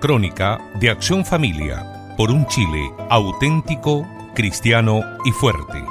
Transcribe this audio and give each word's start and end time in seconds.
Crónica 0.00 0.58
de 0.80 0.90
Acción 0.90 1.24
Familia 1.24 2.14
por 2.16 2.30
un 2.30 2.46
Chile 2.46 2.90
auténtico, 3.10 4.06
cristiano 4.34 5.02
y 5.24 5.32
fuerte. 5.32 5.84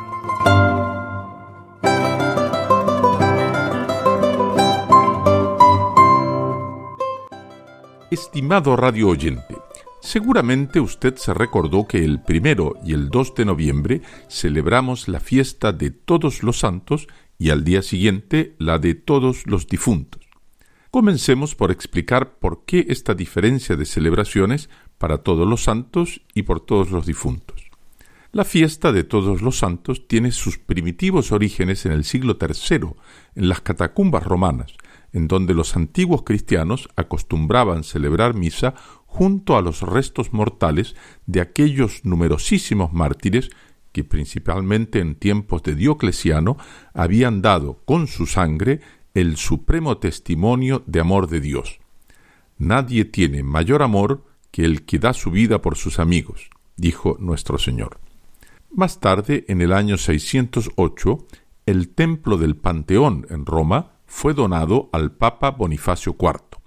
Estimado 8.10 8.76
radio 8.76 9.10
oyente, 9.10 9.58
seguramente 10.02 10.80
usted 10.80 11.16
se 11.16 11.34
recordó 11.34 11.88
que 11.88 12.06
el 12.06 12.22
primero 12.22 12.76
y 12.86 12.94
el 12.94 13.10
2 13.10 13.36
de 13.36 13.46
noviembre 13.46 14.02
celebramos 14.30 15.08
la 15.08 15.20
fiesta 15.20 15.72
de 15.72 15.92
todos 15.92 16.44
los 16.44 16.60
santos 16.60 17.08
y 17.38 17.50
al 17.50 17.64
día 17.64 17.82
siguiente 17.82 18.56
la 18.60 18.80
de 18.80 18.96
todos 18.96 19.48
los 19.48 19.68
difuntos. 19.68 20.23
Comencemos 20.94 21.56
por 21.56 21.72
explicar 21.72 22.36
por 22.38 22.66
qué 22.66 22.86
esta 22.90 23.16
diferencia 23.16 23.76
de 23.76 23.84
celebraciones 23.84 24.70
para 25.00 25.24
todos 25.24 25.48
los 25.48 25.64
santos 25.64 26.22
y 26.36 26.44
por 26.44 26.60
todos 26.60 26.92
los 26.92 27.08
difuntos. 27.08 27.72
La 28.32 28.46
fiesta 28.46 28.92
de 28.92 29.04
todos 29.04 29.42
los 29.42 29.58
santos 29.58 30.08
tiene 30.08 30.32
sus 30.32 30.60
primitivos 30.60 31.32
orígenes 31.32 31.88
en 31.88 31.94
el 31.94 32.04
siglo 32.04 32.38
III, 32.40 32.90
en 33.34 33.50
las 33.50 33.62
catacumbas 33.62 34.24
romanas, 34.24 34.76
en 35.14 35.28
donde 35.28 35.56
los 35.56 35.76
antiguos 35.76 36.22
cristianos 36.22 36.88
acostumbraban 36.96 37.84
celebrar 37.84 38.36
misa 38.36 38.76
junto 39.08 39.58
a 39.58 39.64
los 39.64 39.82
restos 39.82 40.32
mortales 40.32 40.96
de 41.26 41.42
aquellos 41.42 42.06
numerosísimos 42.06 42.94
mártires 42.94 43.50
que 43.94 44.04
principalmente 44.04 45.00
en 45.00 45.16
tiempos 45.16 45.64
de 45.64 45.74
Diocleciano 45.74 46.56
habían 46.94 47.42
dado 47.42 47.82
con 47.86 48.06
su 48.06 48.28
sangre 48.28 48.82
el 49.14 49.38
supremo 49.38 49.98
testimonio 50.00 50.84
de 50.88 51.00
amor 51.00 51.28
de 51.28 51.40
Dios. 51.40 51.80
Nadie 52.58 53.06
tiene 53.06 53.44
mayor 53.44 53.84
amor 53.84 54.26
que 54.52 54.66
el 54.66 54.86
que 54.86 55.00
da 55.00 55.14
su 55.14 55.30
vida 55.32 55.62
por 55.62 55.78
sus 55.78 56.00
amigos, 56.00 56.50
dijo 56.78 57.18
nuestro 57.20 57.58
Señor. 57.60 58.00
Más 58.72 59.00
tarde, 59.00 59.46
en 59.48 59.62
el 59.62 59.72
año 59.72 59.98
608, 59.98 61.28
el 61.66 61.90
templo 61.90 62.38
del 62.38 62.56
Panteón 62.56 63.28
en 63.30 63.46
Roma 63.46 63.94
fue 64.08 64.34
donado 64.34 64.90
al 64.94 65.12
Papa 65.12 65.52
Bonifacio 65.52 66.16
IV. 66.20 66.60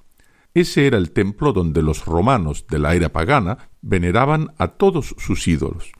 Ese 0.55 0.86
era 0.86 0.98
el 0.98 1.11
templo 1.11 1.52
donde 1.52 1.83
los 1.83 2.06
romanos 2.06 2.67
de 2.69 2.78
la 2.78 2.94
era 2.94 3.12
pagana 3.12 3.70
veneraban 3.83 4.55
a 4.56 4.69
todos 4.69 5.14
sus 5.19 5.47
ídolos. 5.48 5.92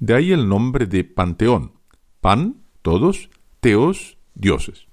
De 0.00 0.14
ahí 0.14 0.32
el 0.32 0.48
nombre 0.48 0.86
de 0.86 1.04
Panteón. 1.04 1.72
Pan, 2.20 2.56
todos, 2.82 3.30
teos, 3.60 4.18
dioses. 4.34 4.86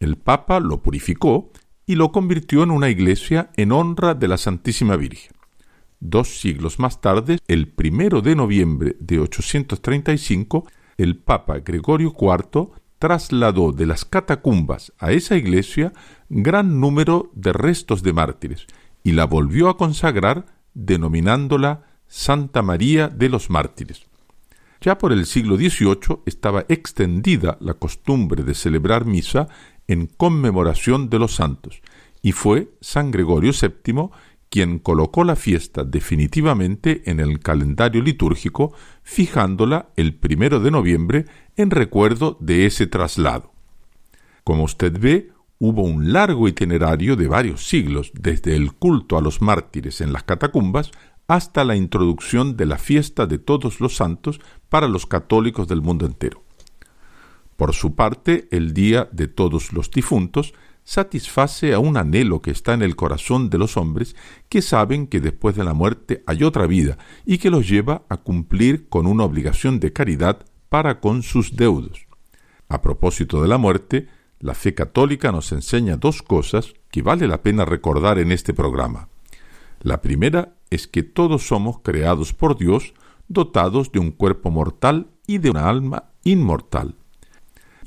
El 0.00 0.16
Papa 0.16 0.60
lo 0.60 0.80
purificó 0.80 1.50
y 1.84 1.96
lo 1.96 2.12
convirtió 2.12 2.62
en 2.62 2.70
una 2.70 2.88
iglesia 2.88 3.50
en 3.56 3.72
honra 3.72 4.14
de 4.14 4.28
la 4.28 4.36
Santísima 4.36 4.94
Virgen. 4.96 5.32
Dos 5.98 6.38
siglos 6.38 6.78
más 6.78 7.00
tarde, 7.00 7.38
el 7.48 7.66
primero 7.66 8.20
de 8.20 8.36
noviembre 8.36 8.96
de 9.00 9.18
835, 9.18 10.68
el 10.98 11.16
Papa 11.16 11.58
Gregorio 11.58 12.14
IV 12.16 12.70
trasladó 13.00 13.72
de 13.72 13.86
las 13.86 14.04
catacumbas 14.04 14.92
a 14.98 15.10
esa 15.10 15.36
iglesia 15.36 15.92
gran 16.28 16.78
número 16.80 17.32
de 17.34 17.52
restos 17.52 18.02
de 18.04 18.12
mártires 18.12 18.66
y 19.02 19.12
la 19.12 19.24
volvió 19.24 19.68
a 19.68 19.76
consagrar 19.76 20.46
denominándola 20.74 21.86
Santa 22.06 22.62
María 22.62 23.08
de 23.08 23.28
los 23.28 23.50
Mártires. 23.50 24.06
Ya 24.80 24.96
por 24.96 25.12
el 25.12 25.26
siglo 25.26 25.56
XVIII 25.56 26.20
estaba 26.24 26.64
extendida 26.68 27.58
la 27.60 27.74
costumbre 27.74 28.44
de 28.44 28.54
celebrar 28.54 29.04
misa 29.06 29.48
en 29.88 30.06
conmemoración 30.06 31.10
de 31.10 31.18
los 31.18 31.34
santos, 31.34 31.82
y 32.22 32.32
fue 32.32 32.70
San 32.80 33.10
Gregorio 33.10 33.52
VII 33.52 34.10
quien 34.50 34.78
colocó 34.78 35.24
la 35.24 35.36
fiesta 35.36 35.84
definitivamente 35.84 37.02
en 37.10 37.20
el 37.20 37.40
calendario 37.40 38.02
litúrgico, 38.02 38.72
fijándola 39.02 39.90
el 39.96 40.14
primero 40.14 40.60
de 40.60 40.70
noviembre 40.70 41.26
en 41.56 41.70
recuerdo 41.70 42.38
de 42.40 42.66
ese 42.66 42.86
traslado. 42.86 43.52
Como 44.44 44.64
usted 44.64 44.98
ve, 44.98 45.32
hubo 45.58 45.82
un 45.82 46.12
largo 46.12 46.48
itinerario 46.48 47.16
de 47.16 47.28
varios 47.28 47.66
siglos, 47.66 48.10
desde 48.14 48.54
el 48.54 48.72
culto 48.72 49.18
a 49.18 49.20
los 49.20 49.42
mártires 49.42 50.00
en 50.00 50.12
las 50.12 50.22
catacumbas 50.22 50.92
hasta 51.26 51.64
la 51.64 51.76
introducción 51.76 52.56
de 52.56 52.64
la 52.64 52.78
fiesta 52.78 53.26
de 53.26 53.38
todos 53.38 53.80
los 53.80 53.96
santos 53.96 54.40
para 54.70 54.88
los 54.88 55.04
católicos 55.04 55.68
del 55.68 55.82
mundo 55.82 56.06
entero. 56.06 56.47
Por 57.58 57.74
su 57.74 57.96
parte, 57.96 58.46
el 58.52 58.72
Día 58.72 59.08
de 59.10 59.26
Todos 59.26 59.72
los 59.72 59.90
Difuntos 59.90 60.54
satisface 60.84 61.74
a 61.74 61.80
un 61.80 61.96
anhelo 61.96 62.40
que 62.40 62.52
está 62.52 62.72
en 62.72 62.82
el 62.82 62.94
corazón 62.94 63.50
de 63.50 63.58
los 63.58 63.76
hombres 63.76 64.14
que 64.48 64.62
saben 64.62 65.08
que 65.08 65.18
después 65.18 65.56
de 65.56 65.64
la 65.64 65.74
muerte 65.74 66.22
hay 66.28 66.44
otra 66.44 66.68
vida 66.68 66.98
y 67.26 67.38
que 67.38 67.50
los 67.50 67.68
lleva 67.68 68.02
a 68.08 68.18
cumplir 68.18 68.88
con 68.88 69.08
una 69.08 69.24
obligación 69.24 69.80
de 69.80 69.92
caridad 69.92 70.46
para 70.68 71.00
con 71.00 71.24
sus 71.24 71.56
deudos. 71.56 72.06
A 72.68 72.80
propósito 72.80 73.42
de 73.42 73.48
la 73.48 73.58
muerte, 73.58 74.06
la 74.38 74.54
fe 74.54 74.72
católica 74.74 75.32
nos 75.32 75.50
enseña 75.50 75.96
dos 75.96 76.22
cosas 76.22 76.74
que 76.92 77.02
vale 77.02 77.26
la 77.26 77.42
pena 77.42 77.64
recordar 77.64 78.20
en 78.20 78.30
este 78.30 78.54
programa. 78.54 79.08
La 79.80 80.00
primera 80.00 80.54
es 80.70 80.86
que 80.86 81.02
todos 81.02 81.48
somos 81.48 81.80
creados 81.80 82.32
por 82.32 82.56
Dios, 82.56 82.94
dotados 83.26 83.90
de 83.90 83.98
un 83.98 84.12
cuerpo 84.12 84.52
mortal 84.52 85.08
y 85.26 85.38
de 85.38 85.50
una 85.50 85.68
alma 85.68 86.12
inmortal. 86.22 86.94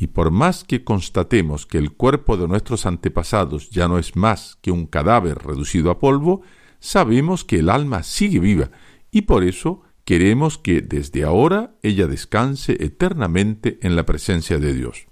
Y 0.02 0.08
por 0.08 0.32
más 0.32 0.64
que 0.64 0.84
constatemos 0.84 1.68
que 1.68 1.78
el 1.78 1.92
cuerpo 1.92 2.36
de 2.36 2.48
nuestros 2.48 2.88
antepasados 2.88 3.70
ya 3.70 3.88
no 3.88 4.00
es 4.00 4.16
más 4.16 4.58
que 4.64 4.72
un 4.72 4.88
cadáver 4.88 5.38
reducido 5.38 5.92
a 5.92 6.00
polvo, 6.00 6.42
sabemos 6.80 7.46
que 7.46 7.60
el 7.60 7.70
alma 7.70 8.02
sigue 8.02 8.40
viva 8.40 8.72
y 9.12 9.22
por 9.22 9.44
eso 9.44 9.84
queremos 10.04 10.58
que 10.58 10.82
desde 10.82 11.24
ahora 11.24 11.76
ella 11.84 12.08
descanse 12.08 12.84
eternamente 12.84 13.78
en 13.84 13.96
la 13.96 14.04
presencia 14.04 14.58
de 14.58 14.74
Dios. 14.74 15.06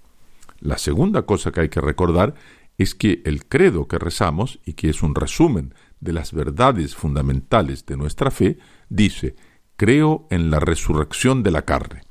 La 0.60 0.80
segunda 0.80 1.22
cosa 1.22 1.52
que 1.52 1.62
hay 1.62 1.70
que 1.70 1.82
recordar 1.82 2.34
es 2.80 2.96
que 2.96 3.22
el 3.26 3.46
credo 3.46 3.88
que 3.88 4.00
rezamos, 4.00 4.58
y 4.66 4.74
que 4.74 4.90
es 4.90 5.04
un 5.04 5.14
resumen 5.14 5.76
de 6.00 6.14
las 6.14 6.34
verdades 6.34 6.96
fundamentales 6.96 7.86
de 7.86 7.96
nuestra 7.96 8.32
fe, 8.32 8.58
dice, 8.90 9.36
creo 9.76 10.26
en 10.32 10.50
la 10.50 10.60
resurrección 10.60 11.44
de 11.44 11.52
la 11.52 11.62
carne. 11.62 12.02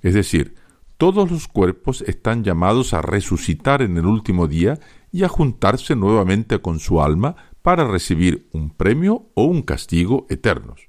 Es 0.00 0.14
decir, 0.14 0.54
todos 0.96 1.30
los 1.30 1.48
cuerpos 1.48 2.02
están 2.02 2.44
llamados 2.44 2.94
a 2.94 3.02
resucitar 3.02 3.82
en 3.82 3.96
el 3.96 4.06
último 4.06 4.46
día 4.46 4.78
y 5.10 5.24
a 5.24 5.28
juntarse 5.28 5.96
nuevamente 5.96 6.60
con 6.60 6.78
su 6.78 7.00
alma 7.02 7.36
para 7.62 7.86
recibir 7.86 8.48
un 8.52 8.70
premio 8.70 9.30
o 9.34 9.44
un 9.44 9.62
castigo 9.62 10.26
eternos. 10.28 10.86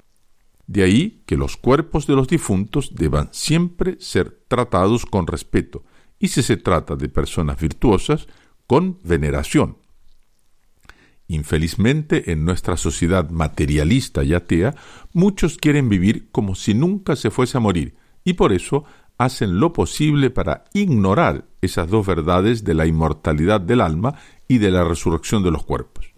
De 0.68 0.84
ahí 0.84 1.24
que 1.26 1.38
los 1.38 1.58
cuerpos 1.58 2.08
de 2.08 2.16
los 2.16 2.28
difuntos 2.28 2.96
deban 2.96 3.30
siempre 3.32 3.98
ser 4.00 4.44
tratados 4.48 5.06
con 5.06 5.28
respeto, 5.28 5.84
y 6.18 6.30
si 6.30 6.44
se 6.44 6.58
trata 6.58 6.96
de 6.96 7.10
personas 7.10 7.60
virtuosas, 7.60 8.28
con 8.68 9.00
veneración. 9.04 9.78
Infelizmente, 11.28 12.32
en 12.32 12.46
nuestra 12.46 12.78
sociedad 12.78 13.30
materialista 13.30 14.24
y 14.24 14.34
atea, 14.34 14.76
muchos 15.14 15.58
quieren 15.58 15.90
vivir 15.90 16.30
como 16.32 16.56
si 16.56 16.74
nunca 16.74 17.16
se 17.16 17.32
fuese 17.32 17.58
a 17.58 17.62
morir, 17.62 17.96
y 18.24 18.34
por 18.34 18.54
eso 18.54 18.86
hacen 19.18 19.60
lo 19.60 19.74
posible 19.74 20.30
para 20.30 20.66
ignorar 20.74 21.46
esas 21.62 21.90
dos 21.90 22.06
verdades 22.06 22.64
de 22.64 22.74
la 22.74 22.86
inmortalidad 22.86 23.62
del 23.62 23.82
alma 23.82 24.16
y 24.48 24.58
de 24.58 24.72
la 24.72 24.84
resurrección 24.84 25.44
de 25.44 25.52
los 25.52 25.64
cuerpos. 25.64 26.12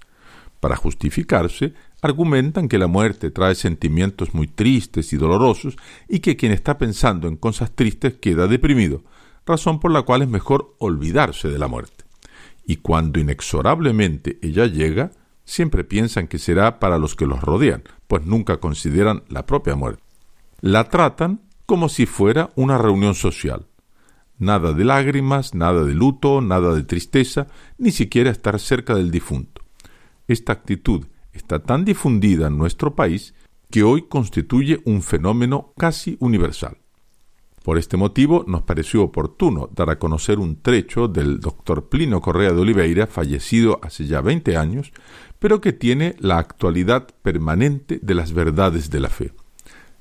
Para 0.59 0.75
justificarse, 0.75 1.74
argumentan 2.02 2.68
que 2.68 2.80
la 2.80 2.88
muerte 2.88 3.31
trae 3.31 3.56
sentimientos 3.56 4.34
muy 4.34 4.47
tristes 4.47 5.14
y 5.14 5.17
dolorosos 5.17 5.78
y 6.08 6.20
que 6.20 6.35
quien 6.35 6.52
está 6.52 6.78
pensando 6.78 7.28
en 7.28 7.38
cosas 7.38 7.72
tristes 7.72 8.16
queda 8.16 8.47
deprimido, 8.47 9.03
razón 9.46 9.79
por 9.79 9.91
la 9.91 10.02
cual 10.02 10.23
es 10.23 10.28
mejor 10.28 10.76
olvidarse 10.79 11.49
de 11.49 11.59
la 11.59 11.67
muerte. 11.67 12.05
Y 12.66 12.78
cuando 12.78 13.20
inexorablemente 13.20 14.40
ella 14.41 14.66
llega, 14.66 15.11
siempre 15.46 15.84
piensan 15.84 16.28
que 16.28 16.40
será 16.40 16.79
para 16.79 16.97
los 16.97 17.16
que 17.16 17.26
los 17.26 17.41
rodean, 17.41 17.84
pues 18.08 18.26
nunca 18.26 18.58
consideran 18.58 19.23
la 19.29 19.46
propia 19.46 19.76
muerte. 19.76 20.03
La 20.59 20.90
tratan 20.90 21.41
como 21.67 21.90
si 21.90 22.05
fuera 22.05 22.49
una 22.55 22.78
reunión 22.78 23.14
social. 23.14 23.67
Nada 24.40 24.72
de 24.72 24.85
lágrimas, 24.85 25.53
nada 25.53 25.84
de 25.84 25.93
luto, 25.93 26.40
nada 26.40 26.73
de 26.73 26.84
tristeza, 26.84 27.47
ni 27.78 27.91
siquiera 27.91 28.31
estar 28.31 28.58
cerca 28.59 28.96
del 28.96 29.11
difunto. 29.11 29.61
Esta 30.29 30.53
actitud 30.53 31.05
está 31.34 31.59
tan 31.59 31.84
difundida 31.84 32.47
en 32.47 32.58
nuestro 32.58 32.96
país 32.96 33.35
que 33.69 33.84
hoy 33.84 34.03
constituye 34.08 34.79
un 34.85 35.02
fenómeno 35.02 35.73
casi 35.78 36.16
universal. 36.22 36.78
Por 37.64 37.78
este 37.78 37.97
motivo 37.97 38.46
nos 38.47 38.61
pareció 38.61 39.03
oportuno 39.03 39.70
dar 39.75 39.90
a 39.90 39.99
conocer 39.99 40.40
un 40.40 40.61
trecho 40.61 41.09
del 41.09 41.41
doctor 41.41 41.90
Plino 41.90 42.22
Correa 42.22 42.53
de 42.53 42.61
Oliveira, 42.61 43.08
fallecido 43.08 43.81
hace 43.84 44.05
ya 44.05 44.22
20 44.22 44.55
años, 44.55 44.93
pero 45.37 45.59
que 45.59 45.73
tiene 45.73 46.16
la 46.20 46.37
actualidad 46.37 47.08
permanente 47.22 47.99
de 48.02 48.16
las 48.16 48.31
verdades 48.31 48.90
de 48.90 49.02
la 49.02 49.09
fe. 49.09 49.34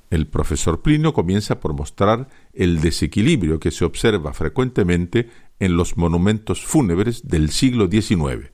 El 0.09 0.27
profesor 0.27 0.81
Plino 0.81 1.13
comienza 1.13 1.59
por 1.59 1.73
mostrar 1.73 2.29
el 2.53 2.79
desequilibrio 2.79 3.59
que 3.59 3.71
se 3.71 3.83
observa 3.83 4.33
frecuentemente 4.33 5.29
en 5.59 5.75
los 5.75 5.97
monumentos 5.97 6.65
fúnebres 6.65 7.27
del 7.27 7.49
siglo 7.49 7.89
XIX. 7.89 8.51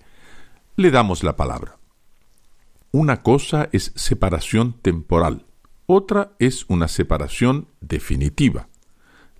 Le 0.75 0.91
damos 0.91 1.23
la 1.23 1.35
palabra. 1.35 1.77
Una 2.91 3.21
cosa 3.21 3.69
es 3.71 3.91
separación 3.95 4.73
temporal, 4.81 5.45
otra 5.85 6.33
es 6.39 6.65
una 6.69 6.87
separación 6.87 7.67
definitiva. 7.81 8.69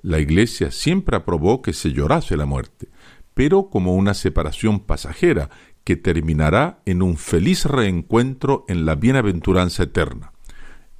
La 0.01 0.19
Iglesia 0.19 0.69
siempre 0.71 1.15
aprobó 1.15 1.61
que 1.61 1.73
se 1.73 1.93
llorase 1.93 2.35
la 2.35 2.45
muerte, 2.45 2.89
pero 3.33 3.69
como 3.69 3.95
una 3.95 4.13
separación 4.13 4.81
pasajera 4.81 5.49
que 5.83 5.95
terminará 5.95 6.81
en 6.85 7.01
un 7.01 7.17
feliz 7.17 7.65
reencuentro 7.65 8.65
en 8.67 8.85
la 8.85 8.95
bienaventuranza 8.95 9.83
eterna. 9.83 10.32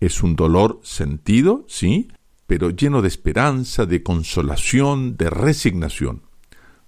Es 0.03 0.21
un 0.21 0.35
dolor 0.35 0.81
sentido, 0.83 1.63
sí, 1.69 2.09
pero 2.45 2.71
lleno 2.71 3.01
de 3.01 3.07
esperanza, 3.07 3.85
de 3.85 4.03
consolación, 4.03 5.15
de 5.15 5.29
resignación. 5.29 6.23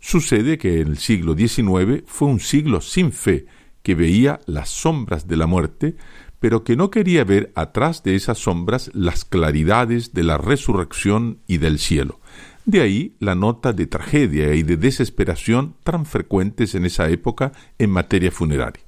Sucede 0.02 0.58
que 0.58 0.82
el 0.82 0.98
siglo 0.98 1.34
XIX 1.34 2.04
fue 2.08 2.28
un 2.28 2.42
siglo 2.42 2.82
sin 2.82 3.14
fe, 3.14 3.46
que 3.84 3.96
veía 3.96 4.42
las 4.48 4.70
sombras 4.70 5.30
de 5.30 5.38
la 5.38 5.48
muerte, 5.48 5.96
pero 6.42 6.66
que 6.66 6.76
no 6.76 6.92
quería 6.92 7.24
ver 7.24 7.54
atrás 7.56 8.04
de 8.04 8.16
esas 8.16 8.38
sombras 8.40 8.92
las 8.94 9.24
claridades 9.24 10.14
de 10.14 10.24
la 10.24 10.38
resurrección 10.38 11.40
y 11.48 11.60
del 11.60 11.80
cielo. 11.80 12.20
De 12.66 12.82
ahí 12.82 13.16
la 13.22 13.34
nota 13.34 13.72
de 13.72 13.88
tragedia 13.88 14.54
y 14.56 14.64
de 14.64 14.76
desesperación 14.76 15.78
tan 15.86 16.06
frecuentes 16.06 16.76
en 16.76 16.84
esa 16.84 17.08
época 17.08 17.54
en 17.80 17.92
materia 17.92 18.30
funeraria. 18.30 18.84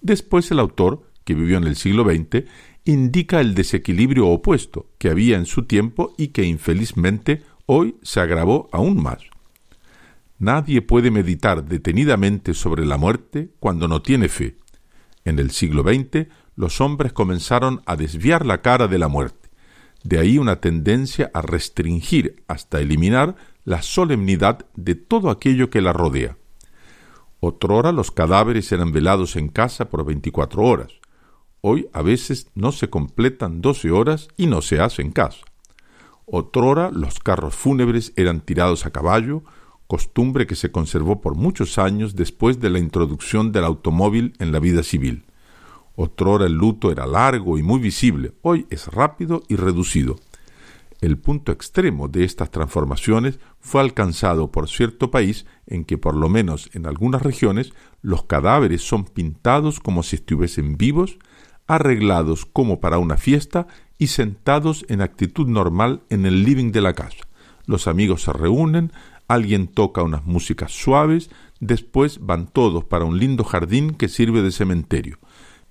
Después 0.00 0.50
el 0.50 0.58
autor, 0.58 1.08
que 1.22 1.34
vivió 1.34 1.58
en 1.58 1.64
el 1.64 1.76
siglo 1.76 2.04
XX, 2.04 2.44
indica 2.84 3.40
el 3.40 3.54
desequilibrio 3.54 4.28
opuesto 4.28 4.90
que 4.98 5.08
había 5.08 5.36
en 5.36 5.46
su 5.46 5.64
tiempo 5.64 6.14
y 6.18 6.28
que 6.28 6.44
infelizmente 6.44 7.42
hoy 7.66 7.96
se 8.02 8.20
agravó 8.20 8.68
aún 8.72 9.02
más. 9.02 9.18
Nadie 10.38 10.82
puede 10.82 11.10
meditar 11.10 11.64
detenidamente 11.64 12.54
sobre 12.54 12.84
la 12.84 12.98
muerte 12.98 13.50
cuando 13.60 13.88
no 13.88 14.02
tiene 14.02 14.28
fe. 14.28 14.56
En 15.24 15.38
el 15.38 15.50
siglo 15.50 15.82
XX 15.82 16.26
los 16.56 16.80
hombres 16.80 17.12
comenzaron 17.12 17.82
a 17.86 17.96
desviar 17.96 18.44
la 18.44 18.60
cara 18.60 18.88
de 18.88 18.98
la 18.98 19.08
muerte 19.08 19.44
de 20.04 20.18
ahí 20.18 20.38
una 20.38 20.60
tendencia 20.60 21.30
a 21.34 21.40
restringir 21.40 22.44
hasta 22.46 22.78
eliminar 22.78 23.36
la 23.64 23.82
solemnidad 23.82 24.66
de 24.76 24.94
todo 24.94 25.30
aquello 25.30 25.70
que 25.70 25.80
la 25.80 25.94
rodea. 25.94 26.36
Otrora 27.40 27.90
los 27.90 28.10
cadáveres 28.10 28.70
eran 28.70 28.92
velados 28.92 29.36
en 29.36 29.48
casa 29.48 29.88
por 29.88 30.04
veinticuatro 30.04 30.62
horas. 30.62 30.92
Hoy 31.66 31.88
a 31.94 32.02
veces 32.02 32.48
no 32.54 32.72
se 32.72 32.90
completan 32.90 33.62
doce 33.62 33.90
horas 33.90 34.28
y 34.36 34.48
no 34.48 34.60
se 34.60 34.80
hace 34.80 35.00
en 35.00 35.12
casa. 35.12 35.46
Otrora 36.26 36.90
los 36.90 37.20
carros 37.20 37.54
fúnebres 37.54 38.12
eran 38.16 38.42
tirados 38.42 38.84
a 38.84 38.90
caballo, 38.90 39.44
costumbre 39.86 40.46
que 40.46 40.56
se 40.56 40.70
conservó 40.70 41.22
por 41.22 41.36
muchos 41.36 41.78
años 41.78 42.16
después 42.16 42.60
de 42.60 42.68
la 42.68 42.80
introducción 42.80 43.50
del 43.50 43.64
automóvil 43.64 44.34
en 44.40 44.52
la 44.52 44.58
vida 44.58 44.82
civil. 44.82 45.24
Otrora 45.96 46.44
el 46.44 46.52
luto 46.52 46.92
era 46.92 47.06
largo 47.06 47.56
y 47.56 47.62
muy 47.62 47.80
visible, 47.80 48.34
hoy 48.42 48.66
es 48.68 48.88
rápido 48.88 49.42
y 49.48 49.56
reducido. 49.56 50.16
El 51.00 51.16
punto 51.16 51.50
extremo 51.50 52.08
de 52.08 52.24
estas 52.24 52.50
transformaciones 52.50 53.38
fue 53.58 53.80
alcanzado 53.80 54.52
por 54.52 54.68
cierto 54.68 55.10
país 55.10 55.46
en 55.66 55.86
que 55.86 55.96
por 55.96 56.14
lo 56.14 56.28
menos 56.28 56.68
en 56.74 56.84
algunas 56.86 57.22
regiones 57.22 57.72
los 58.02 58.24
cadáveres 58.24 58.82
son 58.82 59.06
pintados 59.06 59.80
como 59.80 60.02
si 60.02 60.16
estuviesen 60.16 60.76
vivos, 60.76 61.16
arreglados 61.66 62.46
como 62.46 62.80
para 62.80 62.98
una 62.98 63.16
fiesta 63.16 63.66
y 63.98 64.08
sentados 64.08 64.84
en 64.88 65.00
actitud 65.00 65.46
normal 65.46 66.02
en 66.10 66.26
el 66.26 66.44
living 66.44 66.72
de 66.72 66.80
la 66.80 66.94
casa. 66.94 67.24
Los 67.66 67.86
amigos 67.88 68.22
se 68.22 68.32
reúnen, 68.32 68.92
alguien 69.28 69.68
toca 69.68 70.02
unas 70.02 70.24
músicas 70.24 70.72
suaves, 70.72 71.30
después 71.60 72.20
van 72.20 72.46
todos 72.46 72.84
para 72.84 73.04
un 73.04 73.18
lindo 73.18 73.44
jardín 73.44 73.94
que 73.94 74.08
sirve 74.08 74.42
de 74.42 74.52
cementerio. 74.52 75.18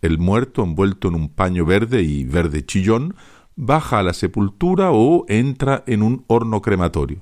El 0.02 0.18
muerto, 0.18 0.64
envuelto 0.64 1.08
en 1.08 1.16
un 1.16 1.30
paño 1.30 1.66
verde 1.66 2.02
y 2.02 2.24
verde 2.24 2.66
chillón, 2.66 3.16
baja 3.56 4.00
a 4.00 4.04
la 4.04 4.14
sepultura 4.14 4.92
o 4.92 5.26
entra 5.28 5.84
en 5.88 6.02
un 6.02 6.26
horno 6.28 6.62
crematorio. 6.62 7.22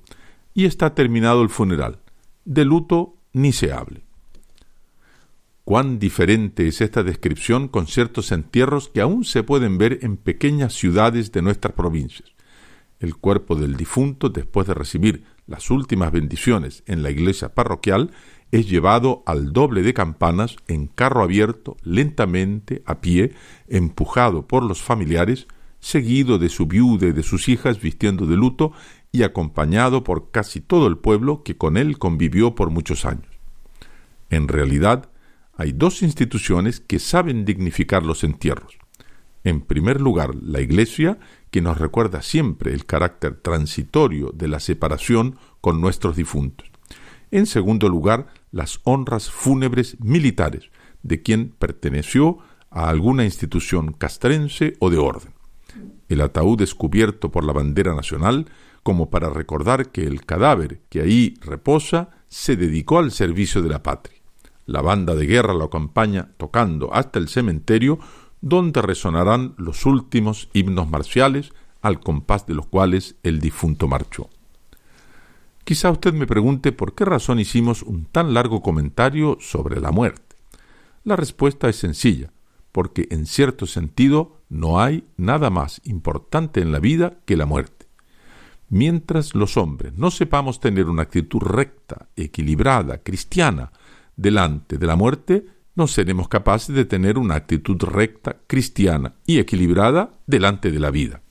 Y 0.53 0.65
está 0.65 0.95
terminado 0.95 1.41
el 1.43 1.49
funeral. 1.49 1.99
De 2.45 2.65
luto 2.65 3.15
ni 3.33 3.51
se 3.51 3.71
hable. 3.71 4.03
Cuán 5.71 5.99
diferente 5.99 6.67
es 6.67 6.81
esta 6.81 7.01
descripción 7.01 7.69
con 7.69 7.87
ciertos 7.87 8.33
entierros 8.33 8.89
que 8.89 8.99
aún 8.99 9.23
se 9.23 9.41
pueden 9.41 9.77
ver 9.77 9.99
en 10.01 10.17
pequeñas 10.17 10.73
ciudades 10.73 11.31
de 11.31 11.41
nuestras 11.41 11.75
provincias. 11.75 12.29
El 12.99 13.15
cuerpo 13.15 13.55
del 13.55 13.77
difunto, 13.77 14.27
después 14.27 14.67
de 14.67 14.73
recibir 14.73 15.23
las 15.47 15.71
últimas 15.71 16.11
bendiciones 16.11 16.83
en 16.87 17.03
la 17.03 17.09
iglesia 17.09 17.55
parroquial, 17.55 18.11
es 18.51 18.69
llevado 18.69 19.23
al 19.25 19.53
doble 19.53 19.81
de 19.81 19.93
campanas 19.93 20.57
en 20.67 20.87
carro 20.87 21.23
abierto, 21.23 21.77
lentamente, 21.83 22.83
a 22.85 22.99
pie, 22.99 23.31
empujado 23.69 24.47
por 24.47 24.63
los 24.63 24.81
familiares, 24.81 25.47
seguido 25.79 26.37
de 26.37 26.49
su 26.49 26.65
viuda 26.65 27.07
y 27.07 27.13
de 27.13 27.23
sus 27.23 27.47
hijas 27.47 27.79
vistiendo 27.79 28.25
de 28.25 28.35
luto 28.35 28.73
y 29.13 29.23
acompañado 29.23 30.03
por 30.03 30.31
casi 30.31 30.59
todo 30.59 30.87
el 30.87 30.97
pueblo 30.97 31.43
que 31.43 31.55
con 31.55 31.77
él 31.77 31.97
convivió 31.97 32.55
por 32.55 32.71
muchos 32.71 33.05
años. 33.05 33.31
En 34.29 34.49
realidad, 34.49 35.10
hay 35.61 35.73
dos 35.73 36.01
instituciones 36.01 36.79
que 36.79 36.97
saben 36.97 37.45
dignificar 37.45 38.03
los 38.03 38.23
entierros. 38.23 38.79
En 39.43 39.61
primer 39.61 40.01
lugar, 40.01 40.33
la 40.33 40.59
Iglesia, 40.59 41.19
que 41.51 41.61
nos 41.61 41.77
recuerda 41.77 42.23
siempre 42.23 42.73
el 42.73 42.87
carácter 42.87 43.35
transitorio 43.35 44.31
de 44.33 44.47
la 44.47 44.59
separación 44.59 45.37
con 45.61 45.79
nuestros 45.79 46.15
difuntos. 46.15 46.67
En 47.29 47.45
segundo 47.45 47.89
lugar, 47.89 48.33
las 48.51 48.79
honras 48.85 49.29
fúnebres 49.29 49.99
militares 49.99 50.71
de 51.03 51.21
quien 51.21 51.49
perteneció 51.49 52.39
a 52.71 52.89
alguna 52.89 53.23
institución 53.23 53.93
castrense 53.93 54.73
o 54.79 54.89
de 54.89 54.97
orden. 54.97 55.33
El 56.09 56.21
ataúd 56.21 56.57
descubierto 56.57 57.31
por 57.31 57.43
la 57.43 57.53
bandera 57.53 57.93
nacional 57.93 58.47
como 58.81 59.11
para 59.11 59.29
recordar 59.29 59.91
que 59.91 60.07
el 60.07 60.25
cadáver 60.25 60.81
que 60.89 61.01
ahí 61.01 61.35
reposa 61.39 62.09
se 62.29 62.55
dedicó 62.55 62.97
al 62.97 63.11
servicio 63.11 63.61
de 63.61 63.69
la 63.69 63.83
patria. 63.83 64.20
La 64.65 64.81
banda 64.81 65.15
de 65.15 65.25
guerra 65.25 65.53
lo 65.53 65.65
acompaña 65.65 66.31
tocando 66.37 66.93
hasta 66.93 67.19
el 67.19 67.27
cementerio 67.27 67.99
donde 68.41 68.81
resonarán 68.81 69.53
los 69.57 69.85
últimos 69.85 70.49
himnos 70.53 70.89
marciales 70.89 71.53
al 71.81 71.99
compás 71.99 72.45
de 72.45 72.55
los 72.55 72.67
cuales 72.67 73.15
el 73.23 73.39
difunto 73.39 73.87
marchó. 73.87 74.29
Quizá 75.63 75.91
usted 75.91 76.13
me 76.13 76.27
pregunte 76.27 76.71
por 76.71 76.95
qué 76.95 77.05
razón 77.05 77.39
hicimos 77.39 77.83
un 77.83 78.05
tan 78.05 78.33
largo 78.33 78.61
comentario 78.61 79.37
sobre 79.39 79.79
la 79.79 79.91
muerte. 79.91 80.35
La 81.03 81.15
respuesta 81.15 81.69
es 81.69 81.75
sencilla, 81.75 82.31
porque 82.71 83.07
en 83.11 83.25
cierto 83.25 83.67
sentido 83.67 84.41
no 84.49 84.79
hay 84.81 85.05
nada 85.17 85.49
más 85.49 85.81
importante 85.83 86.61
en 86.61 86.71
la 86.71 86.79
vida 86.79 87.19
que 87.25 87.37
la 87.37 87.45
muerte. 87.45 87.87
Mientras 88.69 89.35
los 89.35 89.57
hombres 89.57 89.93
no 89.97 90.11
sepamos 90.11 90.59
tener 90.59 90.87
una 90.87 91.03
actitud 91.03 91.41
recta, 91.41 92.07
equilibrada, 92.15 92.99
cristiana, 92.99 93.71
delante 94.15 94.77
de 94.77 94.87
la 94.87 94.95
muerte, 94.95 95.45
no 95.75 95.87
seremos 95.87 96.27
capaces 96.27 96.75
de 96.75 96.85
tener 96.85 97.17
una 97.17 97.33
actitud 97.35 97.81
recta, 97.81 98.37
cristiana 98.47 99.15
y 99.25 99.39
equilibrada 99.39 100.11
delante 100.27 100.71
de 100.71 100.79
la 100.79 100.91
vida. 100.91 101.21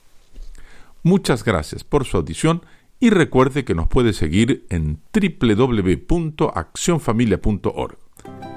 Muchas 1.02 1.44
gracias 1.44 1.84
por 1.84 2.04
su 2.04 2.16
audición 2.16 2.62
y 2.98 3.10
recuerde 3.10 3.64
que 3.64 3.74
nos 3.74 3.88
puede 3.88 4.12
seguir 4.12 4.66
en 4.70 5.00
www.accionfamilia.org. 5.12 7.98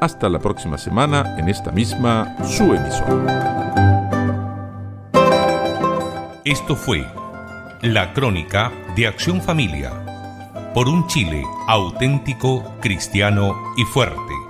Hasta 0.02 0.30
la 0.30 0.40
próxima 0.40 0.78
semana 0.78 1.38
en 1.38 1.48
esta 1.48 1.72
misma 1.72 2.36
su 2.44 2.74
emisora. 2.74 3.62
Esto 6.44 6.76
fue 6.76 7.06
la 7.82 8.14
crónica 8.14 8.74
de 8.98 9.08
Acción 9.08 9.42
Familia 9.42 10.13
por 10.74 10.90
un 10.90 11.08
Chile 11.08 11.44
auténtico, 11.68 12.64
cristiano 12.82 13.56
y 13.78 13.84
fuerte. 13.84 14.43